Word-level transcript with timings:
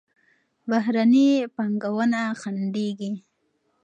بهرني 0.69 1.27
پانګونه 1.55 2.21
خنډېږي. 2.41 3.11